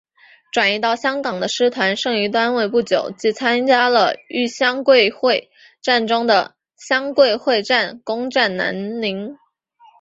[0.51, 9.37] 转移到香港的师团剩余单位不久即参加了豫湘桂会战中的湘桂会战攻占南宁。